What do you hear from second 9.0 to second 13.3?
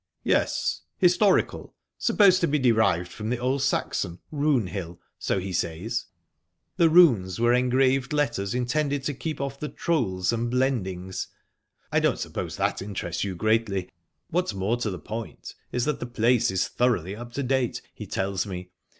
to keep off the trolls and blendings. I don't suppose that interests